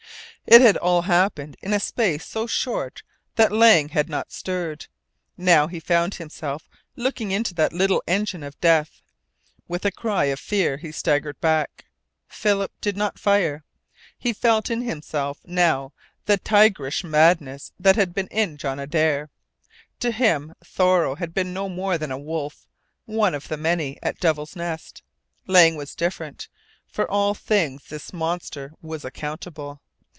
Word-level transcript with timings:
It 0.47 0.59
had 0.59 0.75
all 0.75 1.03
happened 1.03 1.55
in 1.61 1.71
a 1.71 1.79
space 1.79 2.25
so 2.25 2.45
short 2.45 3.03
that 3.35 3.53
Lang 3.53 3.89
had 3.89 4.09
not 4.09 4.33
stirred. 4.33 4.87
Now 5.37 5.67
he 5.67 5.79
found 5.79 6.15
himself 6.15 6.67
looking 6.97 7.31
into 7.31 7.53
that 7.53 7.71
little 7.71 8.03
engine 8.05 8.43
of 8.43 8.59
death. 8.59 9.01
With 9.69 9.85
a 9.85 9.91
cry 9.91 10.25
of 10.25 10.41
fear 10.41 10.75
he 10.75 10.91
staggered 10.91 11.39
back. 11.39 11.85
Philip 12.27 12.73
did 12.81 12.97
not 12.97 13.19
fire. 13.19 13.63
He 14.17 14.33
felt 14.33 14.69
in 14.69 14.81
himself 14.81 15.37
now 15.45 15.93
the 16.25 16.37
tigerish 16.37 17.03
madness 17.05 17.71
that 17.79 17.95
had 17.95 18.13
been 18.13 18.27
in 18.27 18.57
John 18.57 18.79
Adare. 18.79 19.29
To 20.01 20.11
him 20.11 20.55
Thoreau 20.65 21.15
had 21.15 21.33
been 21.33 21.53
no 21.53 21.69
more 21.69 21.97
than 21.97 22.11
a 22.11 22.19
wolf, 22.19 22.67
one 23.05 23.35
of 23.35 23.47
the 23.47 23.57
many 23.57 23.99
at 24.03 24.19
Devil's 24.19 24.55
Nest. 24.57 25.01
Lang 25.47 25.75
was 25.75 25.95
different. 25.95 26.49
For 26.87 27.09
all 27.09 27.35
things 27.35 27.83
this 27.87 28.11
monster 28.11 28.73
was 28.81 29.05
accountable. 29.05 29.79